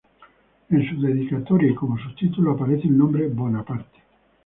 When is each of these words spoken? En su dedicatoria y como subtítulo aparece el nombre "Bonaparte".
En 0.71 0.89
su 0.89 0.99
dedicatoria 0.99 1.69
y 1.69 1.75
como 1.75 1.95
subtítulo 1.99 2.53
aparece 2.53 2.87
el 2.87 2.97
nombre 2.97 3.27
"Bonaparte". 3.27 3.99